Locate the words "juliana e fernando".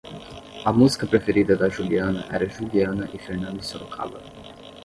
2.55-3.59